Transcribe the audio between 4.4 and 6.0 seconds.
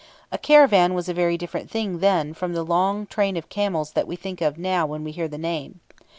of now when we hear the name.